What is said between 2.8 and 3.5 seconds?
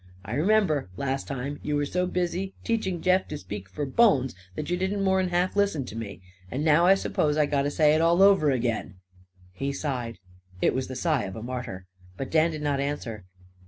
Jeff to